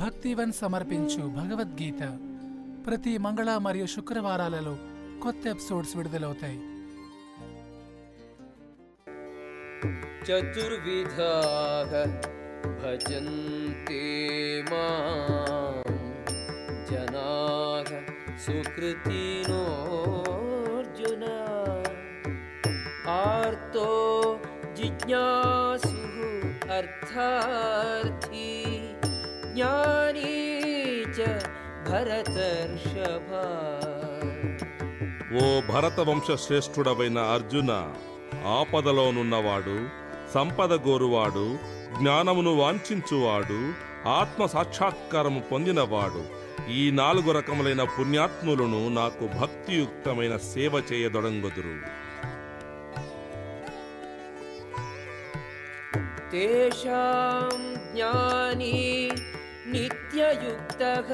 భక్తివన్ 0.00 0.52
సమర్పించు 0.52 1.22
భగవద్గీత. 1.28 2.02
ప్రతి 2.86 3.18
మంగళ 3.18 3.56
మరియు 3.56 3.86
శుక్రవారాలలో 3.86 4.78
కొత్త 5.22 5.46
ఎపిసోడ్స్ 5.48 5.96
విడుదలవుతాయి. 5.96 6.60
చతుర్విధాగ 10.24 11.92
భజంతే 12.82 14.02
మాం 14.70 15.84
జనాః 16.90 17.90
సుకృతినోర్జున 18.38 19.44
ఆర్తో 23.08 23.88
జిజ్ఞాసు 24.74 26.02
అర్థార్థ 26.72 28.29
ज्ञानी 29.49 30.33
च 31.11 31.19
भरतर्षभा 31.87 33.45
ఓ 35.35 35.45
భరతవంశ 35.69 36.27
శ్రేష్ఠుడవైన 36.41 37.19
అర్జున 37.31 37.71
ఆపదలోనున్నవాడు 38.51 39.75
సంపద 40.33 40.73
గోరువాడు 40.85 41.43
జ్ఞానమును 41.97 42.51
వాంఛించువాడు 42.59 43.59
ఆత్మ 44.13 44.45
సాక్షాత్కారము 44.53 45.41
పొందినవాడు 45.49 46.23
ఈ 46.75 46.83
నాలుగు 46.99 47.31
రకములైన 47.37 47.83
పుణ్యాత్ములను 47.95 48.81
నాకు 48.97 49.27
భక్తియుక్తమైన 49.37 50.35
సేవ 50.49 50.83
చేయదొడంగొదురు 50.89 51.75
तेषां 56.29 57.57
ज्ञानी 57.89 58.77
नित्ययुक्तः 59.73 61.09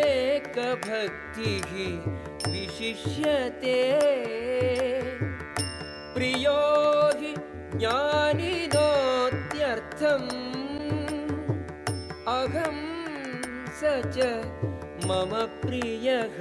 एकभक्तिः 0.00 1.70
विशिष्यते 2.52 3.78
प्रियो 6.14 6.56
हि 7.20 7.30
ज्ञानिनोत्यर्थम् 7.76 8.58
अहं 12.34 12.78
स 13.80 13.82
च 14.16 14.18
मम 15.10 15.32
प्रियः 15.62 16.38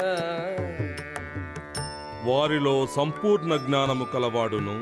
వారిలో 2.27 2.73
సంపూర్ణ 2.95 3.51
జ్ఞానము 3.65 4.05
కలవాడును 4.13 4.73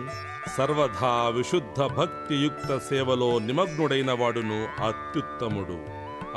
సర్వధా 0.56 1.28
విశుద్ధ 1.28 1.80
భక్తియుక్త 1.80 2.78
సేవలో 2.78 3.38
నిమగ్నుడైన 3.38 4.12
వాడును 4.12 4.84
అత్యుత్తముడు. 4.86 5.78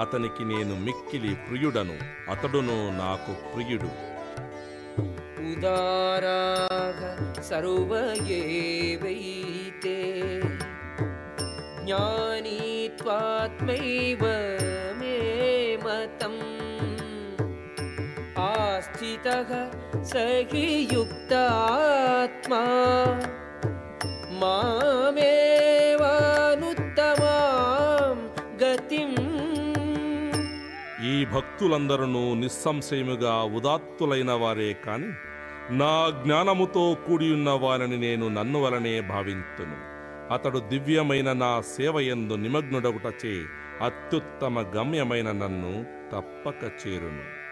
అతనికి 0.02 0.44
నేను 0.46 0.76
మిక్కిలి 0.80 1.36
ప్రియుడను 1.36 1.98
అతడును 2.32 2.98
నాకు 2.98 3.54
ప్రియుడు. 3.54 3.90
సర్వయేవైతే 7.42 8.26
జ్ఞానీత్వాత్మైవ 11.84 12.36
ఆస్థిత 18.40 19.28
సహి 20.04 20.88
ఆత్మా. 21.34 22.66
ఈ 31.06 31.26
భక్తులందరూ 31.26 32.06
నిస్సంశయముగా 32.34 33.44
ఉదాత్తులైన 33.44 34.32
వారే 34.32 34.74
కాని 34.74 35.08
నా 35.78 36.22
జ్ఞానముతో 36.24 36.98
కూడియున్న 37.08 37.50
వారిని 37.50 37.98
నేను 37.98 38.28
నన్ను 38.28 38.62
వలనే 38.62 39.02
భావింతును. 39.02 39.96
అతడు 40.34 40.60
దివ్యమైన 40.60 41.34
నా 41.34 41.62
సేవయందు 41.62 42.34
నిమగ్నుడగుటచే 42.34 43.44
అత్యుత్తమ 43.82 44.62
గమ్యమైన 44.62 45.32
నన్ను 45.32 45.86
తప్పక 46.12 46.64
చేరును. 46.64 47.46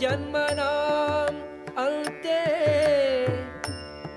జన్మనాం 0.00 1.43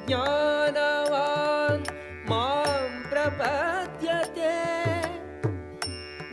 ज्ञानवान् 0.08 1.84
मां 2.30 2.80
प्रपद्यते 3.10 4.54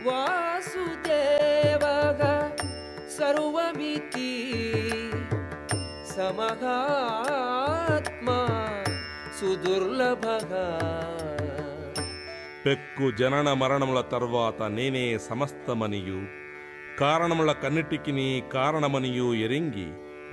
वासुदेवः 0.06 2.22
सर्वमिति 3.18 4.32
समहात्मा 6.14 7.18
सुदुर्लभः 9.40 10.52
పెక్కు 12.64 13.06
జనన 13.18 13.48
మరణముల 13.60 14.00
తర్వాత 14.12 14.62
నేనే 14.74 15.04
సమస్తమనియు 15.26 16.18
కారణముల 17.00 17.50
కన్నిటికి 17.62 18.12
కారణమనియు 18.54 19.28
ఎరింగి 19.44 19.86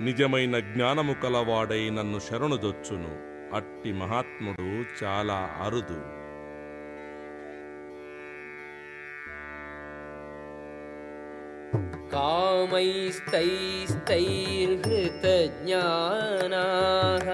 నిజమైన 0.06 0.56
జ్ఞానము 0.68 1.14
కలవాడై 1.22 1.82
నన్ను 1.96 2.18
శరణుదొచ్చును 2.26 3.10
అట్టి 3.58 3.90
మహాత్ముడు 4.00 4.68
చాలా 5.00 5.38
అరుదు 5.66 5.98
कामैस्तैस्तैर्हृतज्ञानाः 15.80 17.28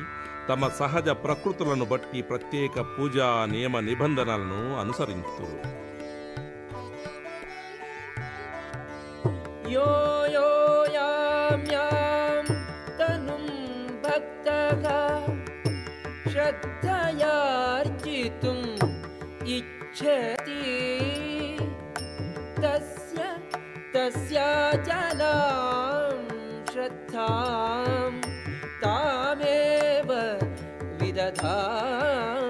తమ 0.49 0.67
సహజ 0.79 1.09
ప్రకృతులను 1.23 1.85
బట్టి 1.85 2.21
ప్రత్యేక 2.21 2.81
పూజా 2.93 3.29
నియమ 3.45 3.79
నిబంధనలను 3.79 4.61
అనుసరించుతురు 4.79 5.59
తను 12.99 13.37
భక్తగా 14.03 14.97
श्रद्धयार्जितुम् 17.30 18.66
इच्छति 19.48 20.62
तस्य 22.58 23.20
तस्याचलां 23.94 25.34
श्रद्धां 26.72 28.12
तामेव 28.84 30.10
विदधाम्यहम् 31.00 32.46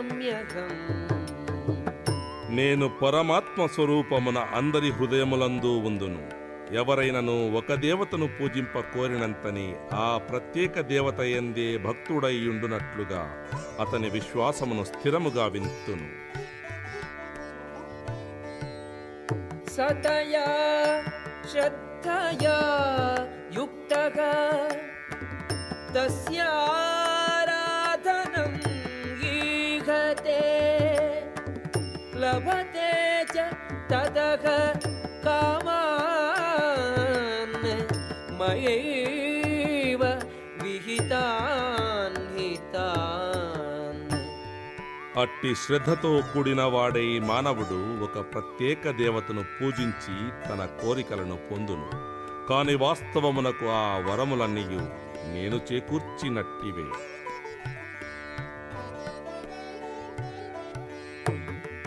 నేను 2.59 2.87
పరమాత్మ 3.01 3.61
స్వరూపమున 3.75 4.39
అందరి 4.59 4.89
హృదయములందు 4.97 5.73
ఉందును 5.89 6.21
ఎవరైనను 6.76 7.36
ఒక 7.58 7.74
దేవతను 7.74 8.28
పూజింప 8.28 8.80
కోరినంతని 8.94 9.66
ఆ 9.94 10.18
ప్రత్యేక 10.30 10.82
దేవత 10.82 11.20
ఎందే 11.20 11.78
భక్తుడైయుండునట్లుగా 11.78 13.22
అతని 13.80 14.10
విశ్వాసమును 14.10 14.84
స్థిరముగా 14.84 15.46
వింతును. 15.48 16.08
సతయా 19.76 20.48
శ్రద్ధయా 21.52 22.58
యుక్తగా 23.56 24.32
తస్యారాధనం 25.96 27.14
అట్టి 45.20 45.56
శ్రద్ధతో 45.56 46.24
కూడిన 46.34 46.64
వాడై 46.64 47.20
మానవుడు 47.20 48.04
ఒక 48.04 48.34
ప్రత్యేక 48.34 48.90
దేవతను 48.90 49.44
పూజించి 49.44 50.50
తన 50.50 50.68
కోరికలను 50.82 51.40
పొందును. 51.52 51.90
కాని 52.50 52.76
వాస్తవమునకు 52.76 53.66
ఆ 53.66 53.98
వరములన్నీ 53.98 54.66
నేను 55.34 55.74
చేకూర్చినట్టివే. 55.74 56.88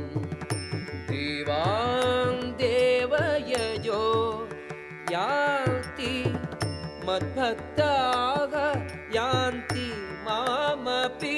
मद्भक्ताः 7.17 8.53
यान्ति 9.15 9.87
मामपि 10.25 11.37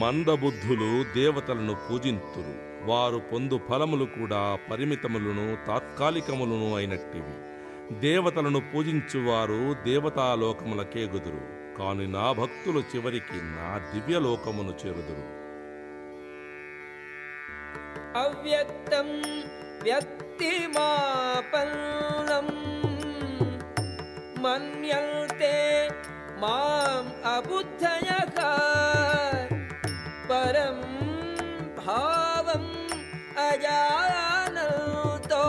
మందబుద్ధులు 0.00 0.88
దేవతలను 1.14 1.74
పూజింతురు 1.84 2.54
వారు 2.88 3.18
పొందు 3.30 3.56
ఫలములు 3.66 4.06
కూడా 4.16 4.40
పరిమితములను 4.66 5.46
తాత్కాలికములను 5.68 6.68
అయినట్టివి 6.78 7.36
దేవతలను 8.02 8.60
పూజించువారు 8.70 9.60
దేవతాలోకములకేగుదురు 9.86 11.42
కాని 11.78 12.06
నా 12.14 12.26
భక్తులు 12.40 12.82
చివరికి 12.92 13.40
నా 13.56 13.70
దివ్యలోకమును 13.92 14.74
చేరుదురు 14.82 15.24
अव्यक्तं 18.18 19.08
व्यक्तिमापन्नं 21.16 22.46
మన్యల్తే 24.41 25.89
మాం 26.37 27.25
అబుద్ధయ 27.25 28.09
పరం 30.29 30.81
భావం 31.79 32.65
అజానతో 33.39 35.43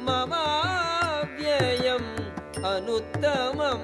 మమావ్యయం 0.00 2.02
అనుత్తమం 2.66 3.80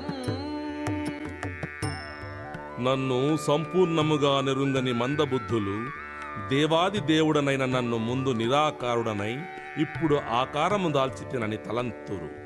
నన్ను 2.80 3.36
సంపూర్ణముగా 3.36 4.40
నిరుందని 4.40 4.92
మందబుద్ధులు 4.92 6.06
దేవాది 6.48 7.00
దేవుడనైన 7.00 7.64
నన్ను 7.64 7.96
ముందు 7.96 8.30
నిరాకారుడనై 8.30 9.38
ఇప్పుడు 9.78 10.14
ఆకారము 10.14 10.92
దాల్చితినని 10.92 11.56
తలంతురు. 11.56 12.45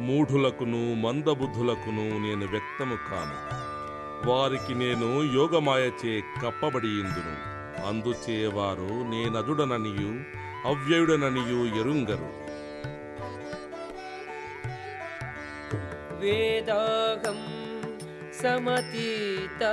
మూఢులకును 0.00 0.94
మందబుద్ధులకును 0.94 2.04
నేను 2.22 2.46
వ్యక్తము 2.46 2.96
కాను. 3.10 3.36
వారికి 4.28 4.74
నేను 4.74 5.22
యోగమాయచే 5.34 6.20
కప్పబడి 6.20 6.86
ఇందును 6.86 7.34
అందుచే 7.86 8.46
వారు 8.46 8.90
నేనదుడననియు 9.10 10.12
అవ్యయుడననియు 10.68 11.60
ఎరుంగరు. 11.80 12.30
వేదాగం 16.20 17.40
సమతీతా 18.42 19.72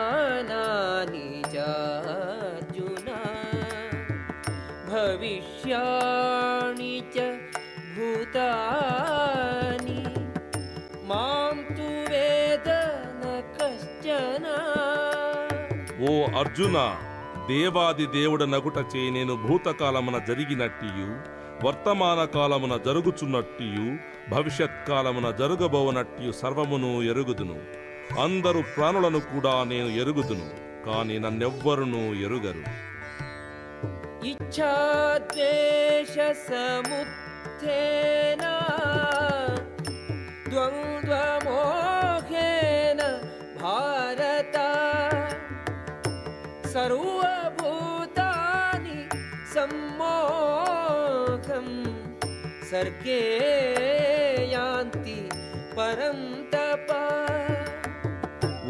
वर्तमानानि 0.00 1.28
चार्जुन 1.52 3.06
भविष्याणि 4.90 6.92
च 7.14 7.16
भूतानि 7.96 9.98
मां 11.10 11.54
तु 11.70 11.88
वेद 12.10 12.68
न 13.16 13.18
कश्चन 13.56 14.46
ఓ 16.02 16.04
అర్జున 16.40 16.76
దేవాది 17.48 18.04
దేవుడ 18.14 18.42
నగుటచే 18.52 19.02
నేను 19.16 19.34
భూతకాలమున 19.42 20.16
జరిగినట్టియు 20.28 21.08
వర్తమాన 21.64 22.20
కాలమున 22.34 22.74
జరుగుచున్నట్టియు 22.86 23.86
భవిష్యత్ 24.30 24.78
కాలమున 24.88 25.26
జరగబోనట్టియు 25.40 26.32
సర్వమును 26.40 26.92
ఎరుగుదును 27.10 27.56
అందరు 28.23 28.59
ప్రాణులను 28.75 29.19
కూడా 29.31 29.53
నేను 29.71 29.89
ఎరుగుదును 30.01 30.45
కాని 30.85 31.15
నన్నెవ్వరును 31.19 32.03
ఎరుగరు. 32.25 32.63
ఇచ్ఛాద్వేష 34.31 36.15
సముత్థేన 36.47 38.43
ద్వంద్వమోహేన 40.49 41.01
భారత. 43.61 44.57
సర్వభూతాని 46.73 47.77
సమ్మోహం 49.55 50.87
సర్గే 52.71 53.23
యాంతి 54.55 55.19
పరం 55.77 56.19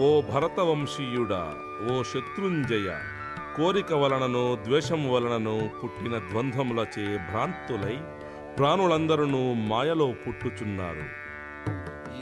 ఓ 0.05 0.09
భరతవంశీయుడా 0.31 1.41
ఓ 1.87 1.95
శత్రుంజయ 2.11 2.89
కోరిక 3.57 3.93
వలనను 4.03 4.45
ద్వేషం 4.67 5.03
వలనను 5.13 5.57
పుట్టిన 5.79 6.15
ద్వంద్వములచే 6.31 7.07
భ్రాంతులై 7.31 7.97
ప్రాణులందరూ 8.59 9.43
మాయలో 9.73 10.09
పుట్టుచున్నారు 10.23 11.07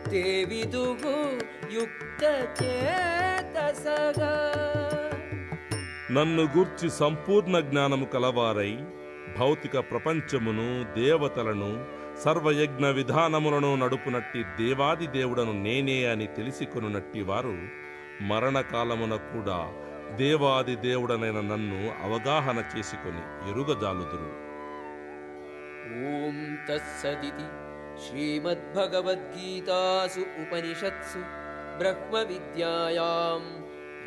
దేవిదుగు 0.10 1.18
యుక్త 1.74 2.24
నన్ను 6.12 6.44
గూర్చి 6.56 6.90
సంపూర్ణ 6.90 7.60
జ్ఞానము 7.60 8.06
కలవారై 8.06 8.72
భౌతిక 9.38 9.78
ప్రపంచమును 9.92 10.68
దేవతలను 10.94 11.86
సర్వయజ్ఞ 12.24 12.86
విధానములను 12.86 13.76
నడుపునట్టి 13.76 14.44
దేవాది 14.58 15.08
దేవుడను 15.08 15.54
నేనే 15.64 16.06
అని 16.06 16.28
తెలిసికొనునట్టి 16.28 17.22
వారు 17.22 17.56
మరణకాలమున 18.22 19.16
కూడా 19.16 19.60
దేవాది 20.18 20.76
దేవుడనైన 20.76 21.40
నన్ను 21.42 21.80
అవగాహన 22.04 22.64
చేసుకొని 22.74 23.24
ఎరుగజాలుదురు. 23.50 24.49
ॐ 25.89 26.37
तत्सदिति 26.69 27.47
श्रीमद्भगवद्गीतासु 28.05 30.23
उपनिषत्सु 30.43 31.21
ब्रह्मविद्यायां 31.81 33.43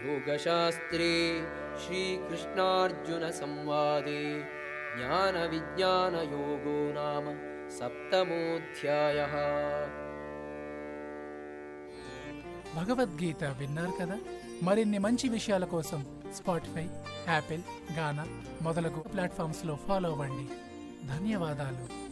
योगशास्त्रे 0.04 1.14
श्रीकृष्णार्जुनसंवादे 1.84 4.24
ज्ञानविज्ञानयोगो 4.98 6.78
नाम 6.94 7.26
सप्तमोऽध्यायः 7.78 9.34
భగవద్గీత 12.78 13.44
విన్నారు 13.60 13.94
కదా 14.00 14.16
మరిన్ని 14.66 15.00
మంచి 15.06 15.28
విషయాల 15.36 15.66
కోసం 15.74 16.00
స్పాటిఫై 16.38 16.84
యాపిల్ 17.30 17.64
గానా 17.98 18.26
మొదలగు 18.66 19.02
ప్లాట్ఫామ్స్లో 19.14 19.76
ఫాలో 19.86 20.10
అవ్వండి 20.16 20.46
ధన్యవాదాలు. 21.09 22.12